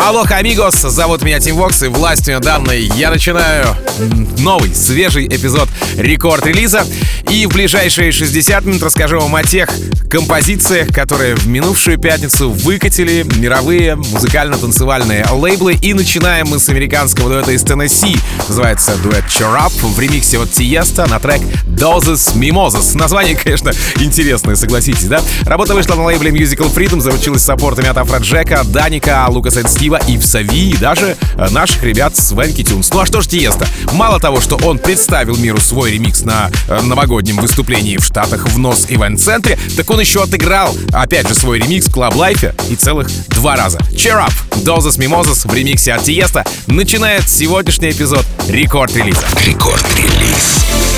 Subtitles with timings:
[0.00, 3.66] Алло, амигос, зовут меня Тим Вокс, и властью данной я начинаю
[4.38, 6.86] новый, свежий эпизод рекорд-релиза.
[7.30, 9.68] И в ближайшие 60 минут расскажу вам о тех
[10.08, 15.74] композициях, которые в минувшую пятницу выкатили мировые музыкально-танцевальные лейблы.
[15.74, 18.16] И начинаем мы с американского дуэта из Теннесси.
[18.48, 22.96] Называется дуэт Cheer Up в ремиксе от Тиеста на трек Doses Mimosas.
[22.96, 25.20] Название, конечно, интересное, согласитесь, да?
[25.42, 30.26] Работа вышла на лейбле Musical Freedom, заручилась саппортами от Афроджека, Даника, Лукаса Стива и в
[30.26, 32.90] Сави, и даже э, наших ребят с Венки Тюнс.
[32.92, 33.66] Ну а что ж Тиеста?
[33.92, 38.58] Мало того, что он представил миру свой ремикс на э, новогоднем выступлении в Штатах в
[38.58, 42.76] НОС Ивент Центре, так он еще отыграл, опять же, свой ремикс в Club Life и
[42.76, 43.78] целых два раза.
[43.92, 44.32] Cheer Up,
[44.64, 49.24] Doses Mimosas в ремиксе от Тиеста начинает сегодняшний эпизод рекорд-релиза.
[49.46, 50.97] Рекорд-релиз.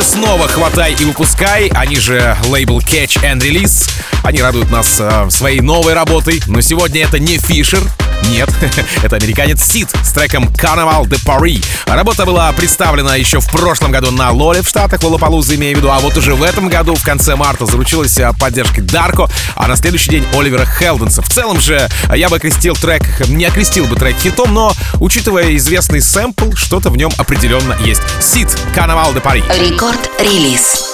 [0.00, 3.90] Рекорд-релизе снова «Хватай и выпускай», они же лейбл Catch and Release.
[4.22, 7.82] Они радуют нас э, своей новой работой, но сегодня это не Фишер,
[8.28, 8.48] нет,
[9.02, 11.64] это американец Сид с треком Carnival de Paris.
[11.86, 15.90] Работа была представлена еще в прошлом году на Лоле в Штатах, Лолопалуза имею в виду,
[15.90, 19.76] а вот уже в этом году, в конце марта, заручилась э, поддержкой Дарко, а на
[19.76, 21.22] следующий день Оливера Хелденса.
[21.22, 26.00] В целом же я бы окрестил трек, не окрестил бы трек хитом, но, учитывая известный
[26.00, 28.02] сэмпл, что-то в нем определенно есть.
[28.20, 29.44] Сид, Carnival de Paris.
[29.56, 30.89] Рекорд-релиз.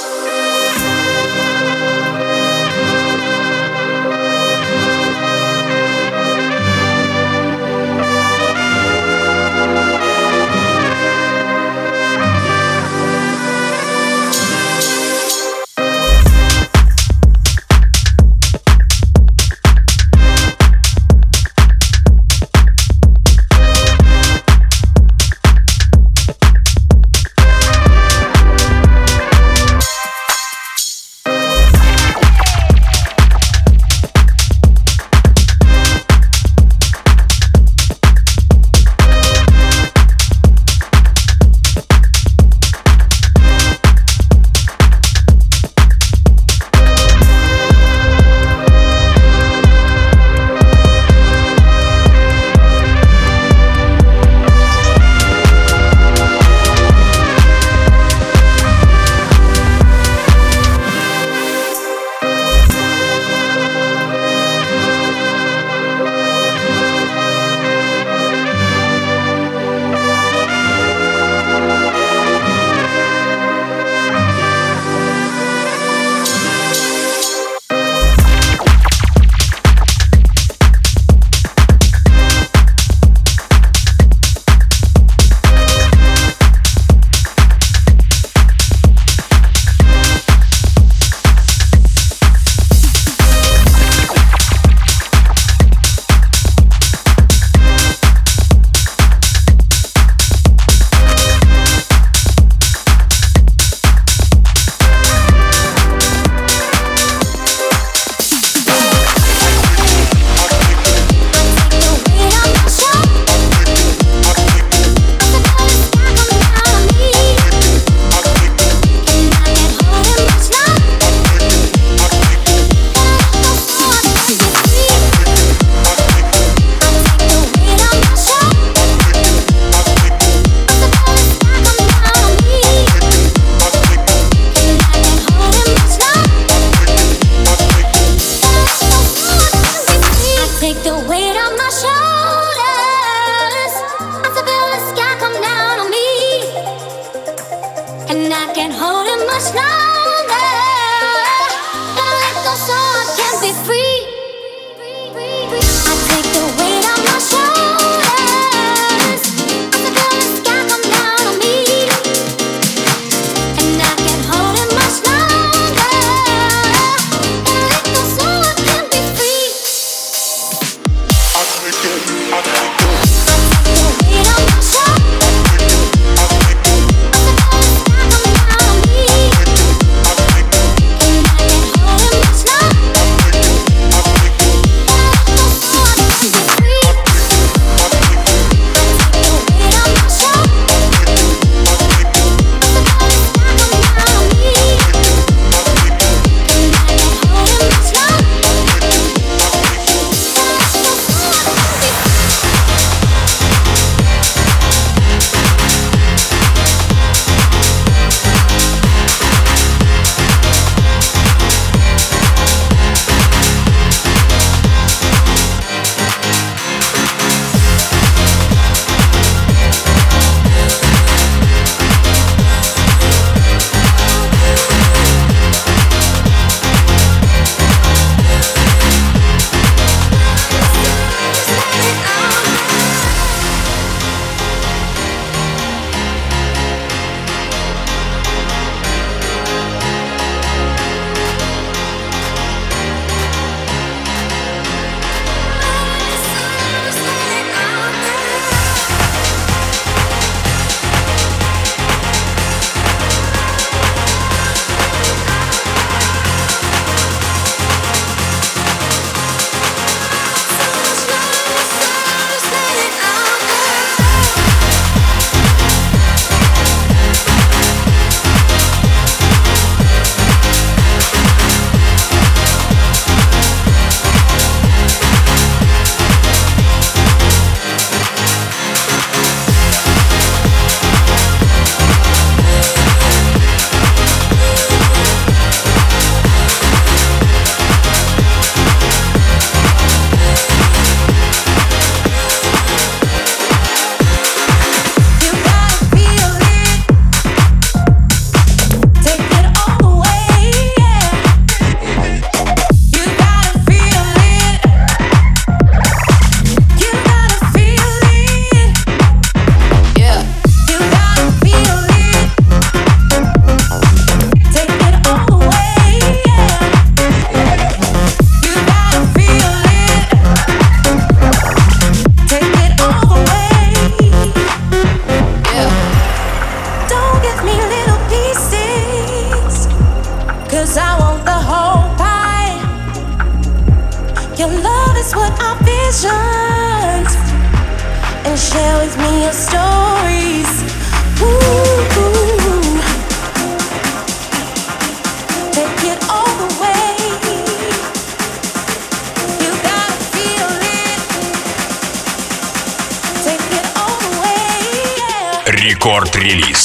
[356.17, 356.56] релиз.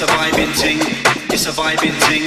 [0.00, 0.78] It's a vibing ting.
[1.28, 2.22] It's a vibing ting.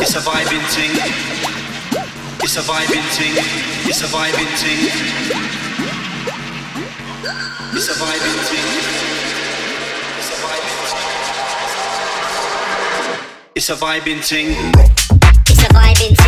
[0.00, 0.92] It's a vibing ting.
[2.40, 3.34] It's a vibing ting.
[3.86, 4.80] It's a vibing ting.
[7.74, 8.64] It's a vibing ting.
[13.54, 14.54] It's a vibing ting.
[15.44, 16.19] It's a vibing ting.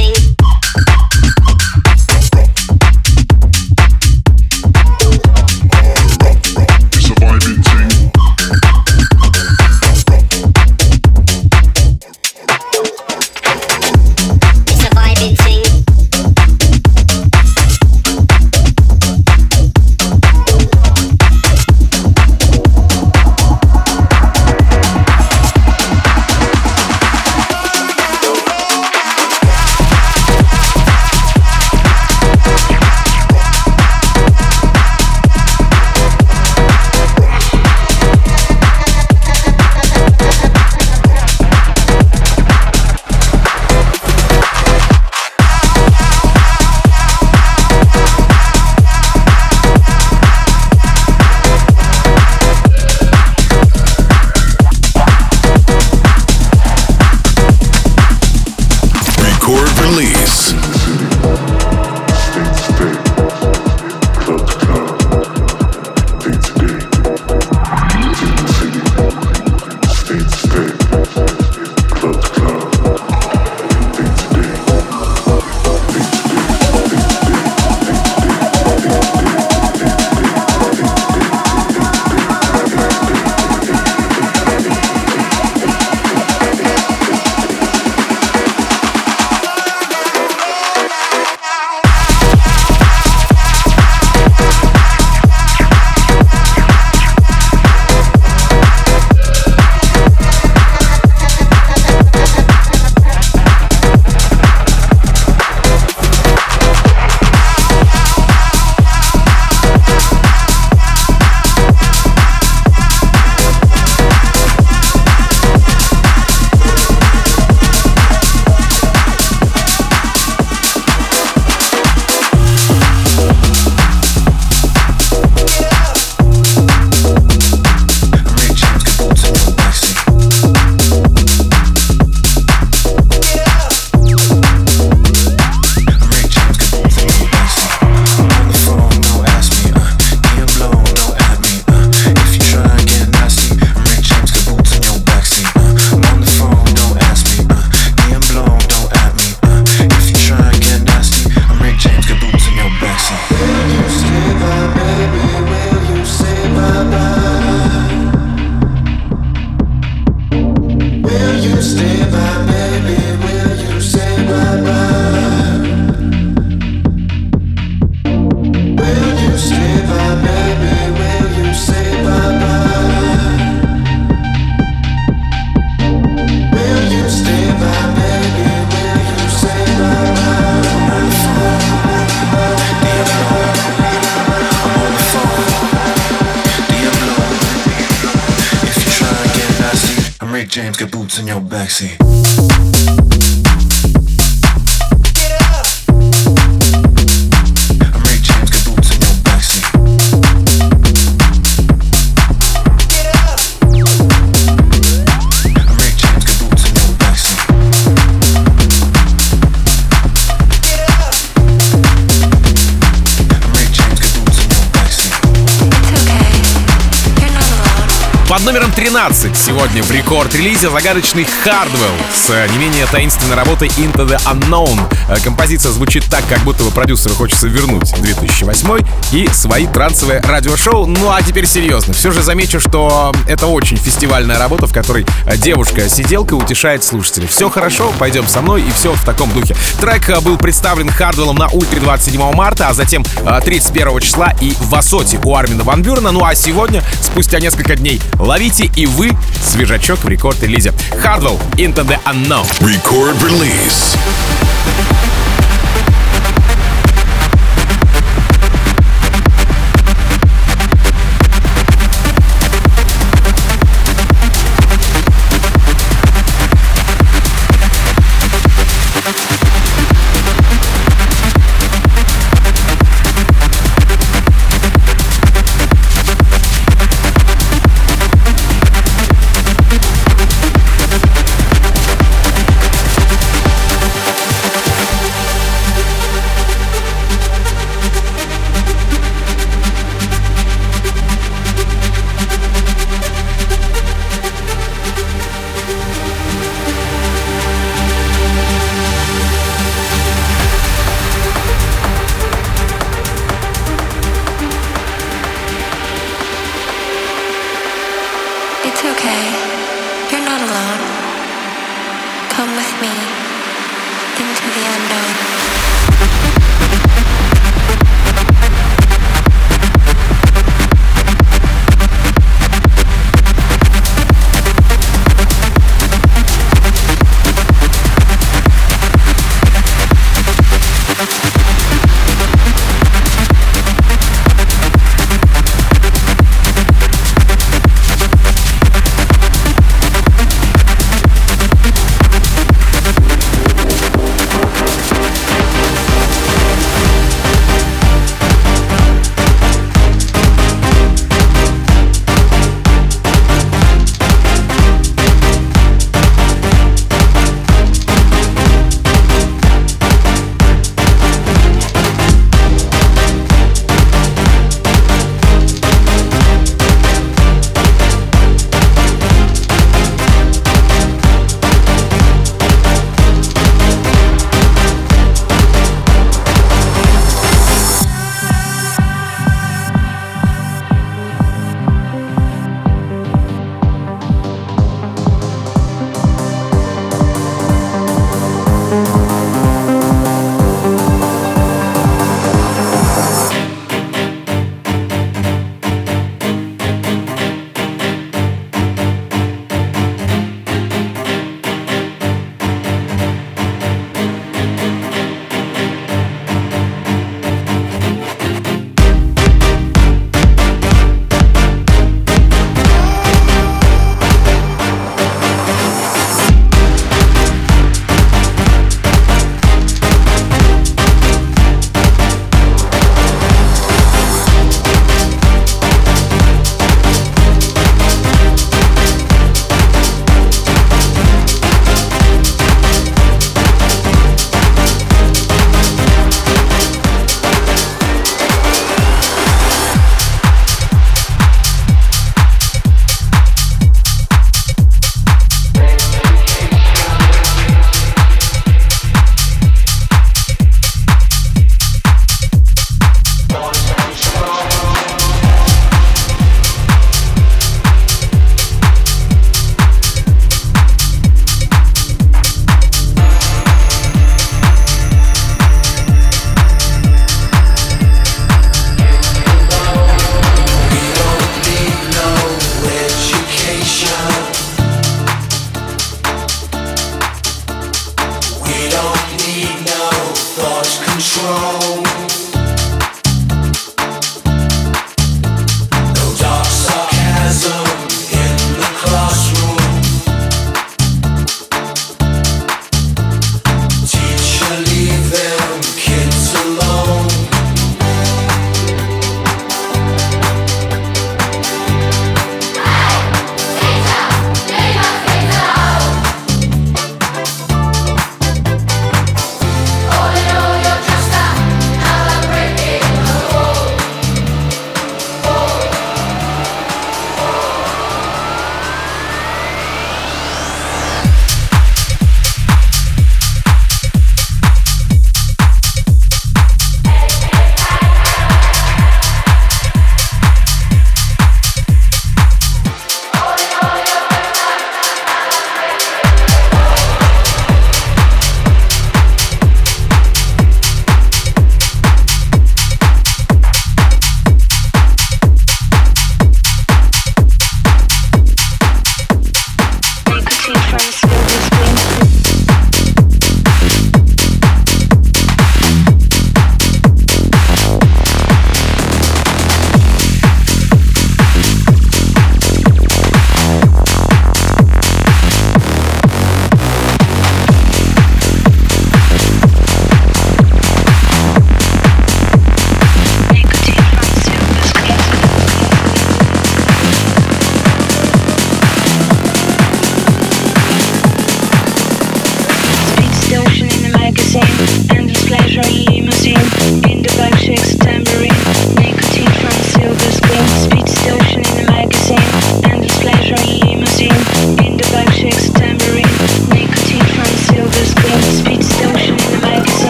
[218.52, 223.68] номером Под номером 13 сегодня в рекорд-релизе загадочный Hardwell с э, не менее таинственной работой
[223.68, 224.78] Into the Unknown.
[225.08, 228.78] Э, Композиция звучит так, как будто бы продюсеру хочется вернуть 2008
[229.12, 230.86] и свои трансовые радиошоу.
[230.86, 231.94] Ну а теперь серьезно.
[231.94, 237.28] Все же замечу, что это очень фестивальная работа, в которой э, девушка-сиделка утешает слушателей.
[237.28, 239.56] Все хорошо, пойдем со мной и все в таком духе.
[239.80, 244.74] Трек был представлен Хардвеллом на Ультре 27 марта, а затем э, 31 числа и в
[244.74, 246.10] Асоте у Армина Ван Бюрена.
[246.12, 250.72] Ну а сегодня, спустя несколько дней, ловите и вы свежачок в рекорд-релизе.
[251.02, 252.46] Hardwell Into the Unknown.
[252.60, 253.96] Record release.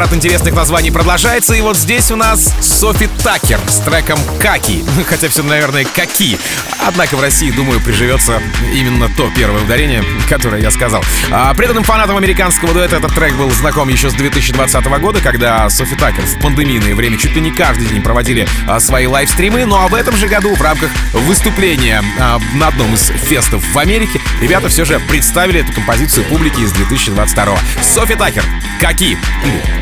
[0.00, 4.82] Парад интересных названий продолжается, и вот здесь у нас Софи Такер с треком «Каки».
[5.06, 6.38] Хотя все, наверное, «Каки».
[6.86, 8.40] Однако в России, думаю, приживется
[8.72, 11.04] именно то первое ударение, которое я сказал.
[11.30, 15.96] А преданным фанатам американского дуэта этот трек был знаком еще с 2020 года, когда Софи
[15.96, 19.66] Такер в пандемийное время чуть ли не каждый день проводили а, свои лайвстримы.
[19.66, 23.78] Ну а в этом же году в рамках выступления а, на одном из фестов в
[23.78, 28.44] Америке ребята все же представили эту композицию публике из 2022 Софи Такер
[28.80, 29.18] «Каки»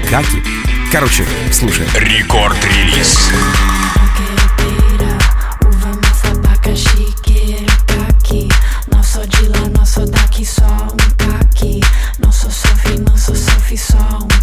[0.07, 0.43] или «Каки».
[0.91, 1.87] Короче, слушай.
[1.95, 3.29] Рекорд-релиз.
[5.65, 8.47] Uva massa, abacaxi, queiro caqui.
[8.91, 11.81] Não sou de lá, não sou daqui, só um caqui.
[12.19, 14.36] Não sou Sophie, não sou Sophie, só um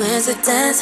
[0.00, 0.80] Where's the dance?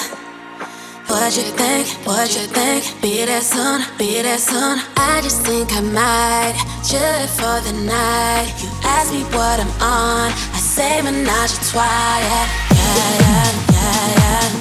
[1.08, 1.88] What you think?
[2.06, 2.84] What you think?
[3.02, 4.78] Be that soon, be that soon.
[4.96, 6.54] I just think I might
[6.86, 8.54] chill for the night.
[8.62, 11.82] You ask me what I'm on, I say menage a trois.
[11.82, 14.52] Yeah, yeah, yeah, yeah.
[14.52, 14.57] yeah.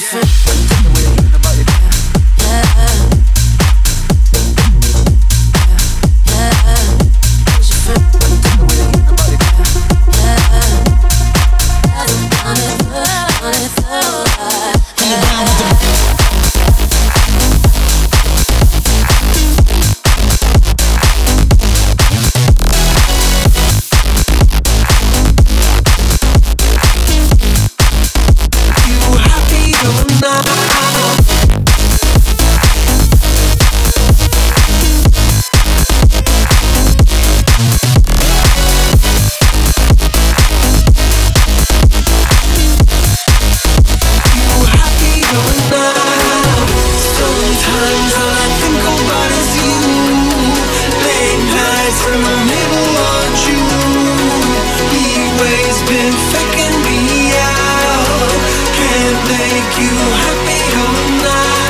[0.00, 0.22] Yeah.
[0.22, 0.31] feel?
[59.52, 61.61] make you happy all night.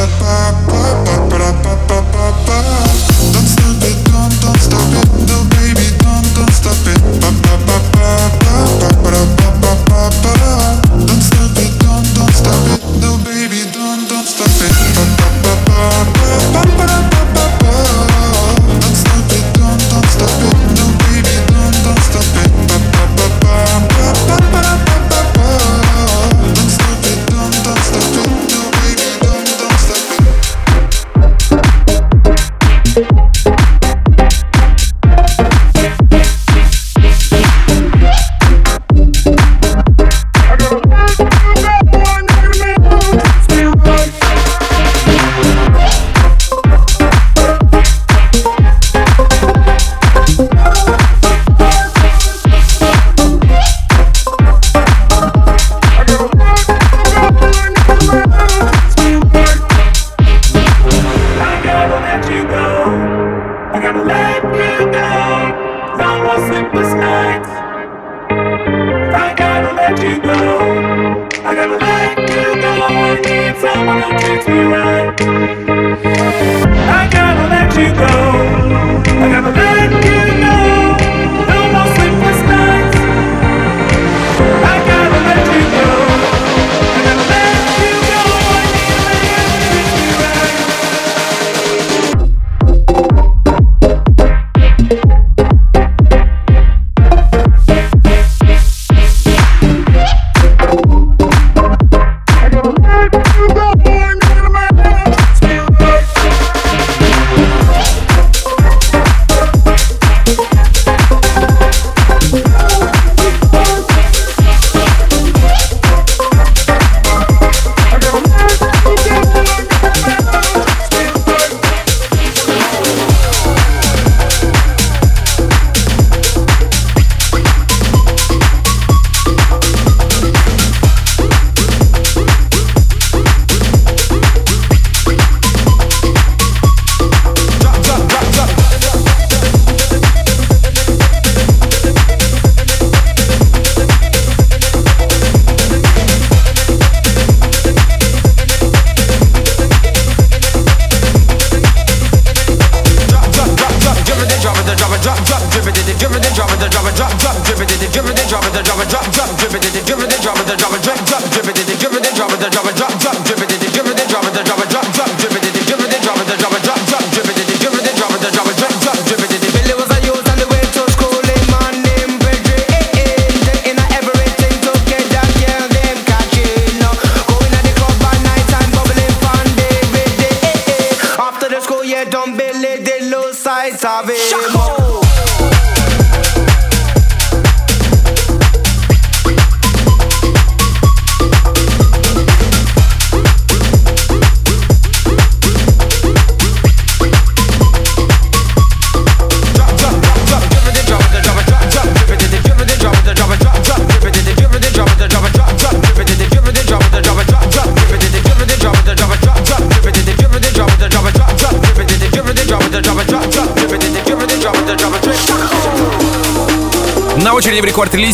[0.00, 0.06] ba
[0.66, 1.19] ba ba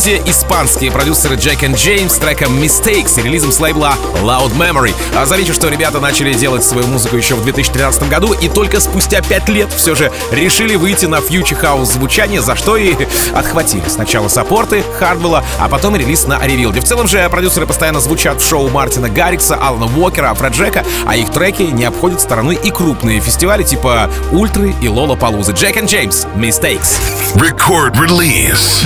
[0.07, 4.55] Record Release е испанские продюсеры Джек и Джеймс с треком Mistakes, релизом с лейбла Loud
[4.57, 4.93] Memory.
[5.15, 9.21] А замечу, что ребята начали делать свою музыку еще в 2013 году и только спустя
[9.21, 12.95] 5 лет все же решили выйти на future house звучание, за что и
[13.33, 16.79] отхватили сначала саппорты Хардвелла, а потом релиз на Revealed е.
[16.79, 21.29] В целом же продюсеры постоянно звучат в шоу Мартина Гаррикса, Алана Уокера, Афроджека, а их
[21.31, 25.51] треки не обходят стороной и крупные фестивали типа Ультры и Лоллапалузы.
[25.51, 26.99] Джек и Джеймс, Mistakes.
[27.35, 28.85] Record release.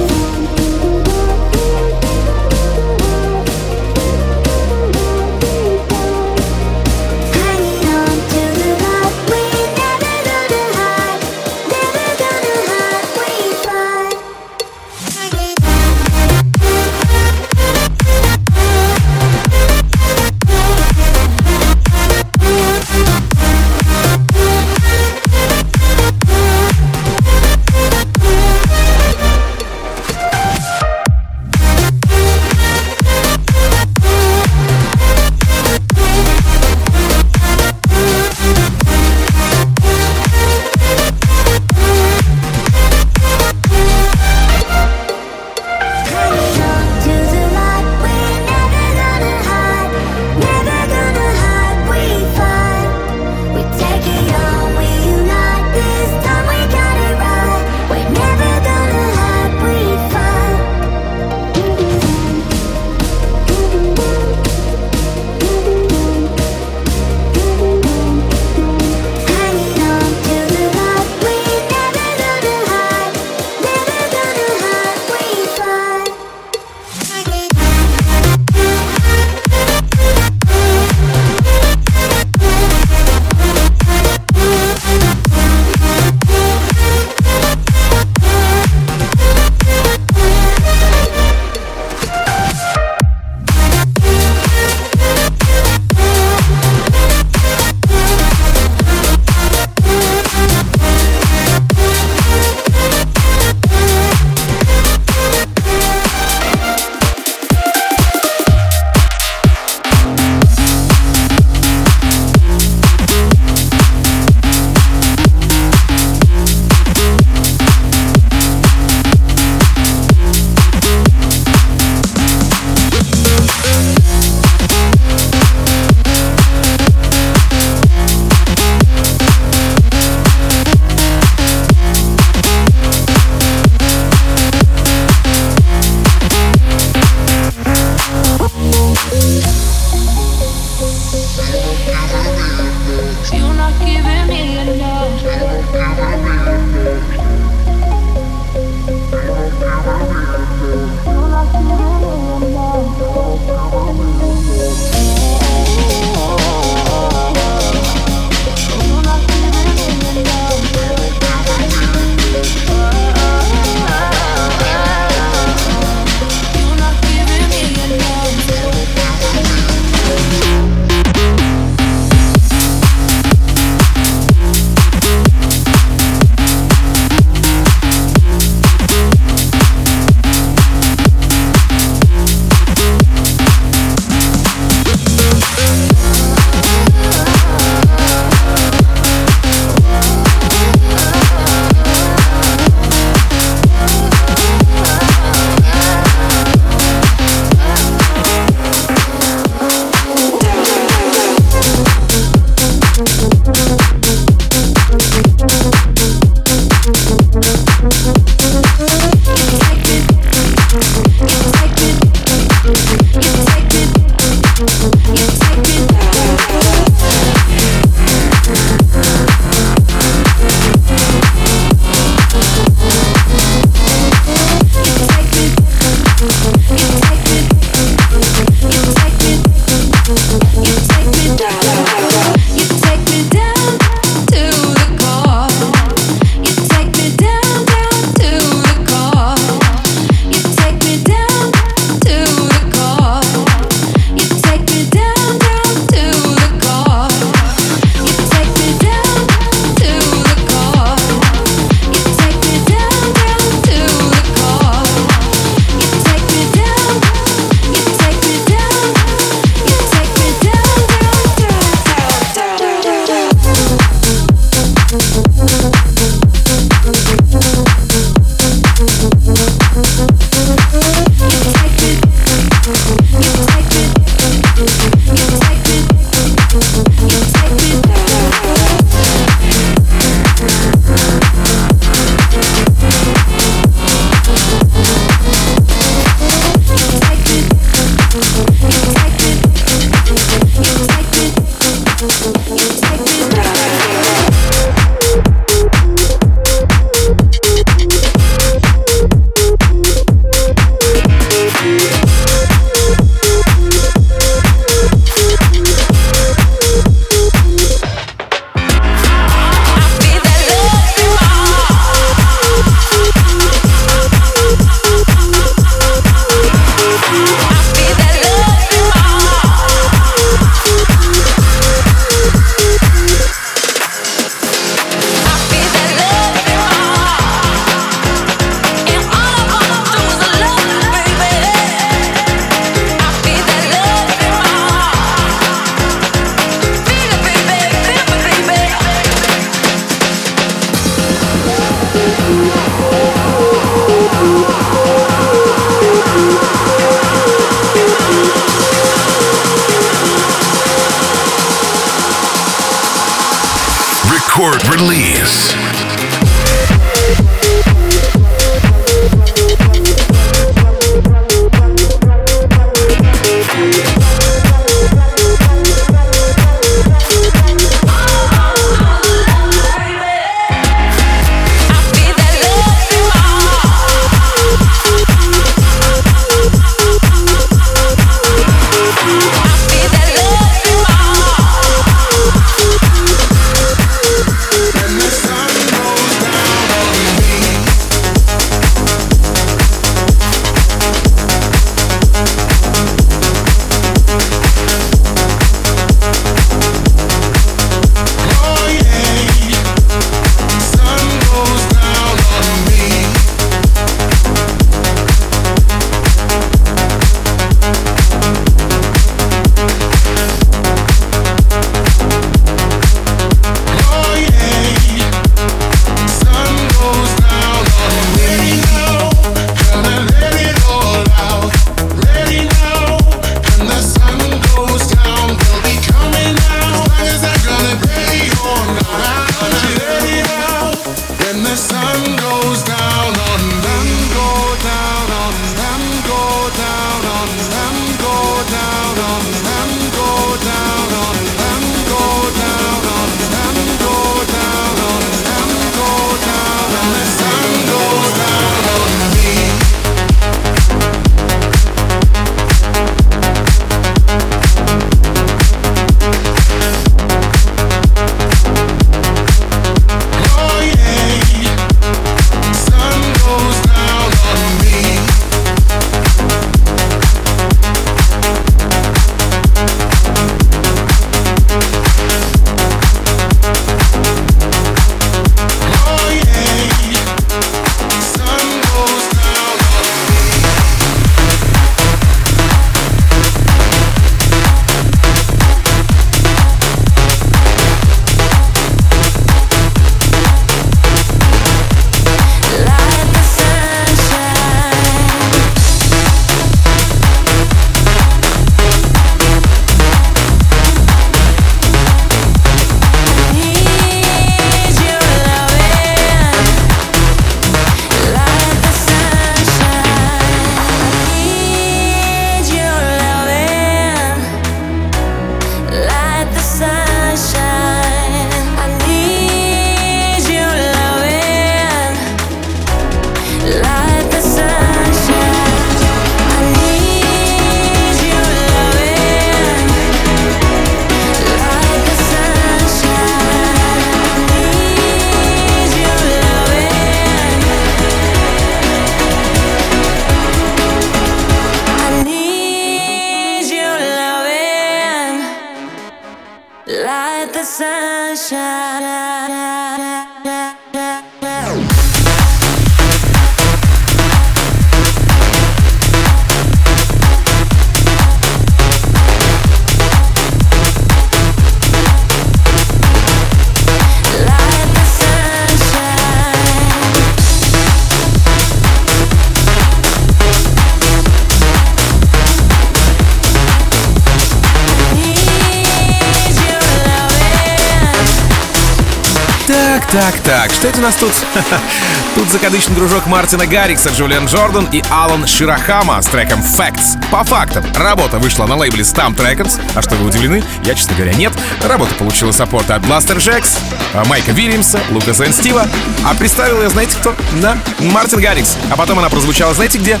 [580.66, 581.12] Что это у нас тут?
[582.16, 586.98] Тут закадычный дружок Мартина Гаррикса, Джулиан Джордан и Алан Ширахама с треком Facts.
[587.10, 589.60] По фактам, работа вышла на лейбле Stamp Records.
[589.74, 590.42] А что, вы удивлены?
[590.64, 591.34] Я, честно говоря, нет.
[591.62, 593.58] Работа получила саппорт от Бластер Джекс,
[594.06, 595.68] Майка Вильямса, Лукаса и Стива.
[596.06, 597.14] А представил я, знаете кто?
[597.42, 598.56] Да, Мартин Гаррикс.
[598.70, 600.00] А потом она прозвучала, знаете где?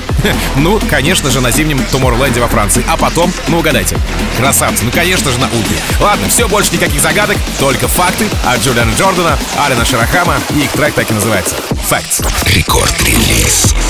[0.56, 2.82] Ну, конечно же, на зимнем Туморленде во Франции.
[2.88, 3.98] А потом, ну угадайте,
[4.38, 5.76] красавцы, ну конечно же на Ульпе.
[6.00, 10.94] Ладно, все, больше никаких загадок, только факты от Джулиана Джордана, Алина Шарахама, и их трек
[10.94, 11.54] так и называется.
[11.88, 12.20] Facts.
[12.46, 13.85] Рекорд-релиз.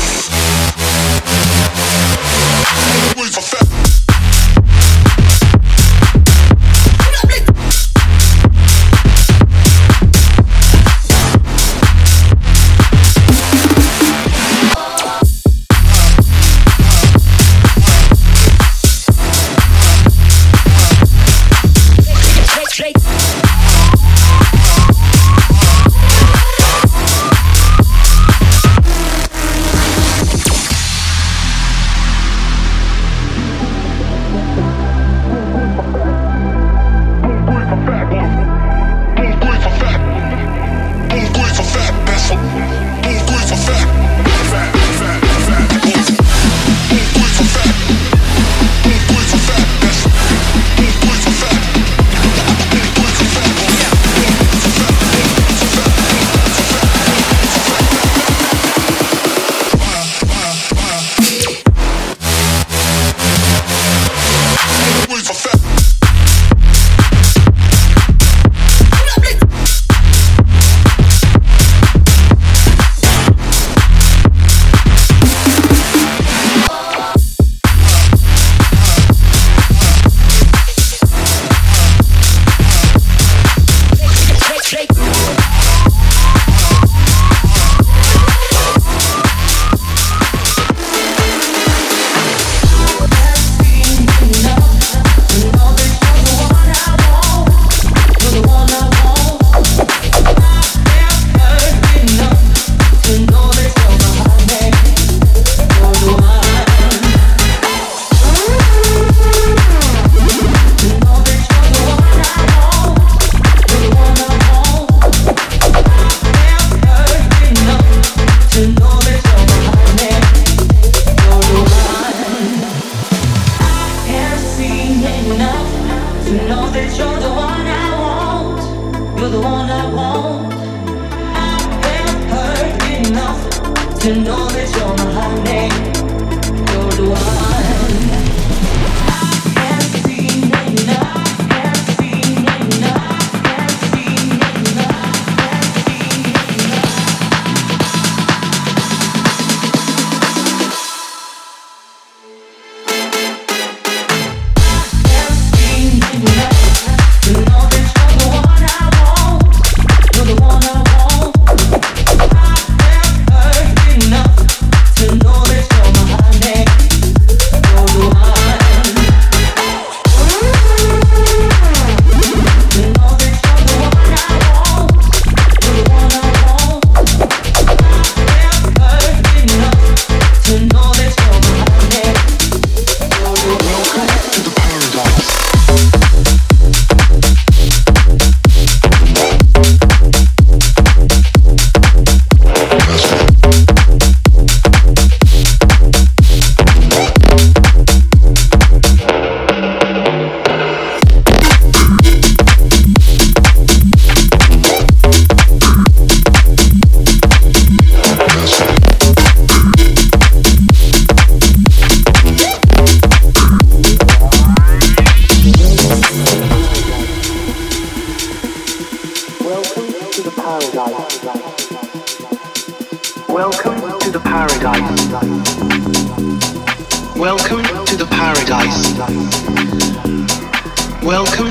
[231.06, 231.45] Welcome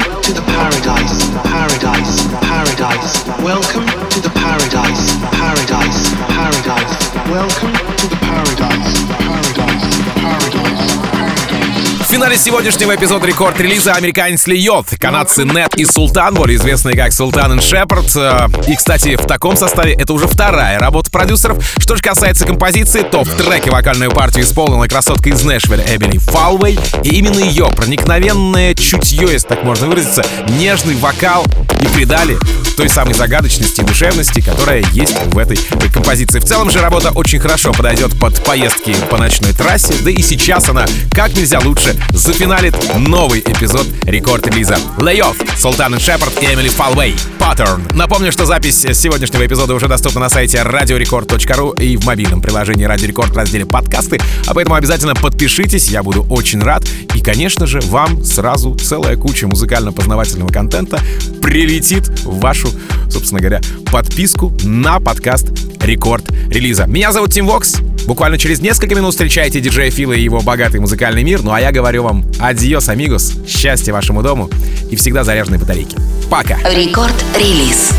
[12.26, 17.62] финале сегодняшнего эпизода рекорд-релиза американец Льет, канадцы Нет и Султан, более известные как Султан и
[17.62, 18.16] Шепард.
[18.16, 21.64] Э, И, кстати, в таком составе это уже вторая работа продюсеров.
[21.78, 26.80] Что же касается композиции, то в треке вокальную партию исполнила красотка из Нэшвилля Эбели Фалвей.
[27.04, 31.46] И именно ее проникновенное чутье, если так можно выразиться, нежный вокал
[31.80, 32.40] и придали
[32.76, 35.58] той самой загадочности и душевности, которая есть в этой
[35.94, 36.40] композиции.
[36.40, 40.70] В целом же работа очень хорошо подойдет под поездки по ночной трассе, да и сейчас
[40.70, 44.78] она как нельзя лучше зафиналит новый эпизод рекорд-релиза.
[44.98, 47.14] Лей-офф, Султан Шепард и Эмили Фалвей.
[47.40, 47.84] Паттерн.
[47.94, 53.08] Напомню, что запись сегодняшнего эпизода уже доступна на сайте radiorecord.ru и в мобильном приложении Радио
[53.08, 56.84] Рекорд в разделе подкасты, а поэтому обязательно подпишитесь, я буду очень рад.
[57.14, 61.00] И, конечно же, вам сразу целая куча музыкально-познавательного контента
[61.42, 62.70] прилетит в вашу,
[63.10, 63.62] собственно говоря,
[63.92, 65.48] подписку на подкаст
[65.82, 66.86] Record Release а.
[66.88, 67.76] Меня зовут Тим Вокс.
[68.08, 71.42] Буквально через несколько минут встречайте диджея Фила и его богатый музыкальный мир.
[71.42, 74.50] Ну а я говорю вам adiós, amigos, счастья вашему дому
[74.92, 75.98] и всегда заряженной батарейки.
[76.30, 76.58] Пока!
[76.60, 77.90] Record Release.